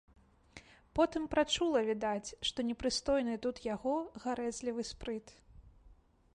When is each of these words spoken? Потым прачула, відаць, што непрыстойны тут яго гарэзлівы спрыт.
Потым 0.99 1.27
прачула, 1.33 1.83
відаць, 1.89 2.33
што 2.49 2.65
непрыстойны 2.71 3.37
тут 3.47 3.55
яго 3.75 3.95
гарэзлівы 4.27 4.89
спрыт. 4.93 5.39